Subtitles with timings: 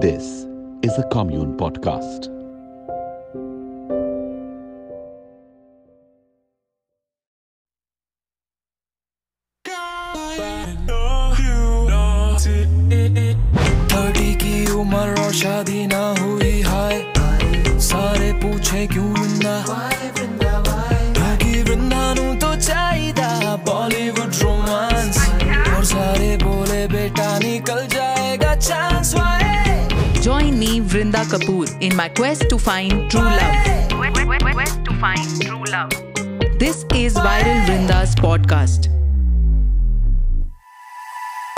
[0.00, 0.46] This
[0.82, 2.30] is a Kommune podcast.
[13.92, 17.04] Thirty की उम्र और शादी ना हुई हाय
[17.78, 19.12] सारे पूछे क्यों
[19.44, 19.56] ना
[30.92, 33.88] Vrinda Kapoor, in my quest to find true love.
[34.52, 35.88] Quest to find true love.
[36.58, 38.88] This is Viral Vrinda's podcast.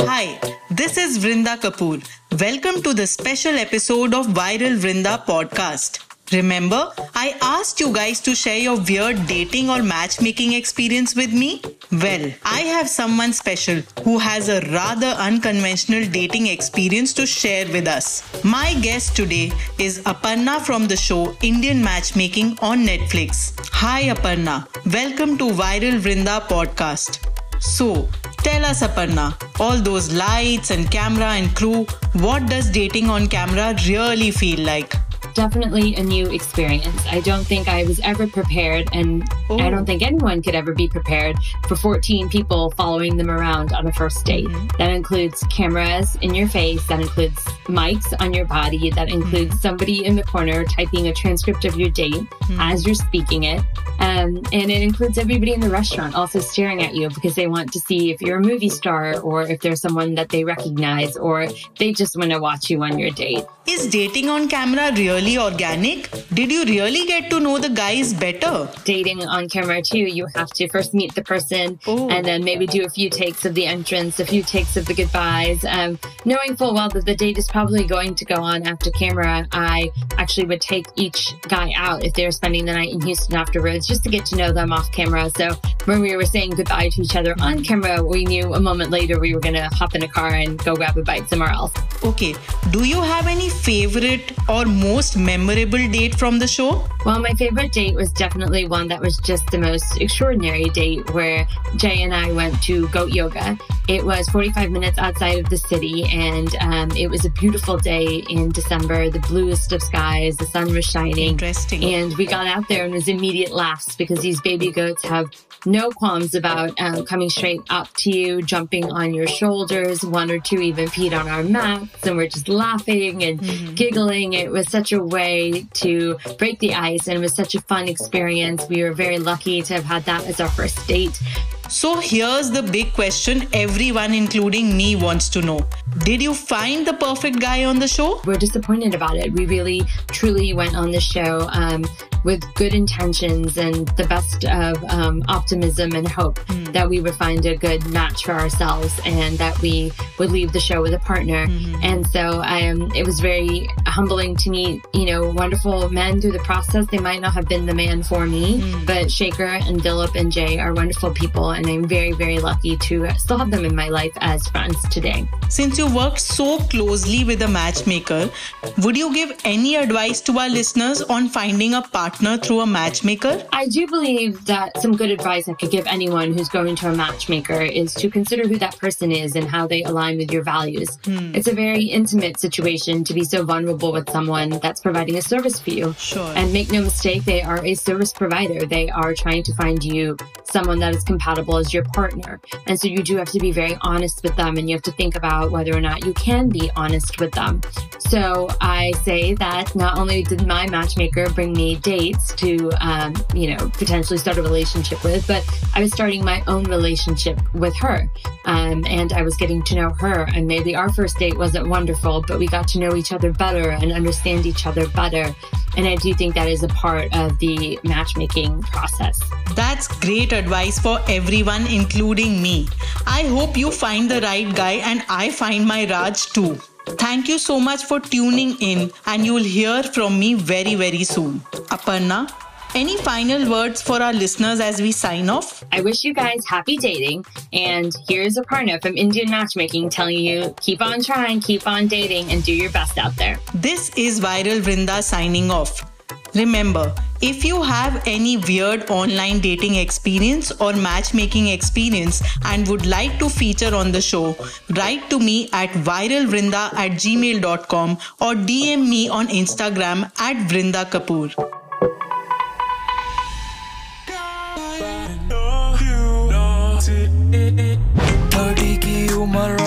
[0.02, 0.38] Hi,
[0.70, 2.00] this is Vrinda Kapoor.
[2.40, 5.98] Welcome to the special episode of Viral Vrinda podcast.
[6.32, 11.60] Remember, I asked you guys to share your weird dating or matchmaking experience with me?
[12.02, 17.86] Well, I have someone special who has a rather unconventional dating experience to share with
[17.86, 18.24] us.
[18.42, 23.52] My guest today is Aparna from the show Indian Matchmaking on Netflix.
[23.70, 24.66] Hi, Aparna.
[24.92, 27.20] Welcome to Viral Vrinda podcast.
[27.60, 28.08] So,
[28.38, 29.26] tell us, Aparna,
[29.60, 34.94] all those lights and camera and crew, what does dating on camera really feel like?
[35.34, 37.06] Definitely a new experience.
[37.06, 39.58] I don't think I was ever prepared, and Oh.
[39.58, 41.36] I don't think anyone could ever be prepared
[41.68, 44.46] for 14 people following them around on a first date.
[44.46, 44.76] Mm-hmm.
[44.78, 49.58] That includes cameras in your face, that includes mics on your body, that includes mm-hmm.
[49.58, 52.60] somebody in the corner typing a transcript of your date mm-hmm.
[52.60, 53.62] as you're speaking it.
[54.00, 57.72] Um, and it includes everybody in the restaurant also staring at you because they want
[57.72, 61.46] to see if you're a movie star or if there's someone that they recognize or
[61.78, 63.44] they just want to watch you on your date.
[63.66, 66.10] Is dating on camera really organic?
[66.34, 68.68] Did you really get to know the guys better?
[68.84, 72.08] dating on camera too, you have to first meet the person Oh.
[72.10, 74.94] and then maybe do a few takes of the entrance, a few takes of the
[74.94, 75.64] goodbyes.
[75.64, 79.46] Um, knowing full well that the date is probably going to go on after camera,
[79.52, 83.34] I actually would take each guy out if they were spending the night in Houston
[83.74, 85.30] afterwards just to get to know them off camera.
[85.36, 85.50] So
[85.86, 89.18] when we were saying goodbye to each other on camera, we knew a moment later
[89.20, 91.72] we were going to hop in a car and go grab a bite somewhere else.
[92.02, 92.34] Okay,
[92.70, 96.86] do you have any favorite or most memorable date from the show?
[97.04, 101.46] Well, my favorite date was definitely one that was just the most extraordinary date where
[101.76, 103.58] Jay and I went to goat yoga.
[103.88, 108.24] It was 45 minutes outside of the city, and um, it was a beautiful day
[108.30, 111.32] in December, the bluest of skies, the sun was shining.
[111.32, 111.84] Interesting.
[111.84, 115.30] And we got out there and it was immediate laughs because these baby goats have
[115.74, 120.04] no qualms about um, coming straight up to you, jumping on your shoulders.
[120.04, 124.34] One or two even peed on our mats, and we're just laughing and giggling.
[124.34, 127.88] It was such a way to break the ice, and it was such a fun
[127.88, 128.68] experience.
[128.68, 131.20] We were very lucky to have had that as our first date.
[131.68, 135.66] So here's the big question everyone, including me, wants to know.
[136.04, 138.20] Did you find the perfect guy on the show?
[138.24, 139.32] we're disappointed about it.
[139.32, 141.84] We really, truly went on the show um,
[142.24, 146.40] with good intentions and the best of um, optimism and hope
[146.72, 150.60] that we would find a good match for ourselves and that we would leave the
[150.60, 151.46] show with a partner.
[151.82, 156.38] And so um, it was very humbling to meet, you know, wonderful men through the
[156.40, 156.86] process.
[156.86, 160.58] They might not have been the man for me, but Shaker and Dilip and Jay
[160.58, 161.50] are wonderful people.
[161.54, 165.28] And I'm very, very lucky to still have them in my life as friends today.
[165.48, 168.30] Since you worked so closely with a matchmaker,
[168.78, 173.46] would you give any advice to our listeners on finding a partner through a matchmaker?
[173.52, 176.94] I do believe that some good advice I could give anyone who's going to a
[176.94, 180.98] matchmaker is to consider who that person is and how they align with your values.
[181.04, 181.34] Hmm.
[181.34, 185.60] It's a very intimate situation to be so vulnerable with someone that's providing a service
[185.60, 185.94] for you.
[185.98, 186.32] Sure.
[186.34, 188.66] And make no mistake, they are a service provider.
[188.66, 192.40] They are trying to find you someone that is compatible as your partner.
[192.66, 194.92] And so you do have to be very honest with them and you have to
[194.92, 197.60] think about whether or not you can be honest with them.
[197.98, 203.54] So I say that not only did my matchmaker bring me dates to, um, you
[203.54, 205.44] know, potentially start a relationship with, but
[205.74, 208.08] I was starting my own relationship with her.
[208.46, 210.26] Um, and I was getting to know her.
[210.34, 213.70] And maybe our first date wasn't wonderful, but we got to know each other better
[213.70, 215.34] and understand each other better.
[215.76, 219.20] And I do think that is a part of the matchmaking process.
[219.54, 222.68] That's great advice for everyone, including me.
[223.06, 226.58] I hope you find the right guy and I find my Raj too.
[226.86, 231.40] Thank you so much for tuning in, and you'll hear from me very, very soon.
[231.70, 232.30] Aparna,
[232.74, 235.64] any final words for our listeners as we sign off?
[235.72, 237.24] I wish you guys happy dating.
[237.52, 242.44] And here's Aparna from Indian Matchmaking telling you keep on trying, keep on dating, and
[242.44, 243.38] do your best out there.
[243.54, 245.90] This is Viral Vrinda signing off.
[246.34, 246.92] Remember,
[247.22, 253.30] If you have any weird online dating experience or matchmaking experience and would like to
[253.30, 254.36] feature on the show,
[254.76, 261.53] write to me at viralvrinda at gmail.com or DM me on Instagram at Vrinda Kapoor.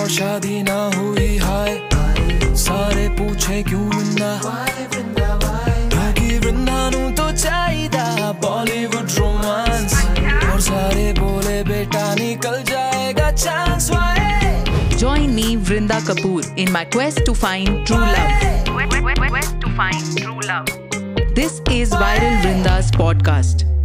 [0.08, 1.74] शादी ना हुई हाय
[2.56, 4.30] सारे पूछे क्यों वृंदा
[5.92, 9.94] क्योंकि वृंदा नू तो चाहिदा बॉलीवुड रोमांस
[10.52, 13.90] और सारे बोले बेटा निकल जाएगा chance
[14.98, 18.74] Join me, Vrinda Kapoor, in my quest to find true love.
[18.74, 20.66] Where to find true love.
[21.36, 23.77] This is Viral Vrinda's podcast.